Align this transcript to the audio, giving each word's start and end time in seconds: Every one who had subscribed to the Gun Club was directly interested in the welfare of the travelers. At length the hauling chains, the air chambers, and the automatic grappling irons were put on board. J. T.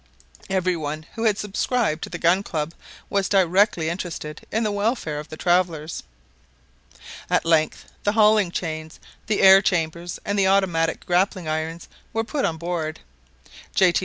Every 0.49 0.75
one 0.75 1.05
who 1.13 1.25
had 1.25 1.37
subscribed 1.37 2.01
to 2.01 2.09
the 2.09 2.17
Gun 2.17 2.41
Club 2.41 2.73
was 3.07 3.29
directly 3.29 3.87
interested 3.87 4.47
in 4.51 4.63
the 4.63 4.71
welfare 4.71 5.19
of 5.19 5.29
the 5.29 5.37
travelers. 5.37 6.01
At 7.29 7.45
length 7.45 7.85
the 8.03 8.13
hauling 8.13 8.49
chains, 8.49 8.99
the 9.27 9.41
air 9.41 9.61
chambers, 9.61 10.19
and 10.25 10.39
the 10.39 10.47
automatic 10.47 11.05
grappling 11.05 11.47
irons 11.47 11.87
were 12.13 12.23
put 12.23 12.45
on 12.45 12.57
board. 12.57 13.01
J. 13.75 13.91
T. 13.91 13.99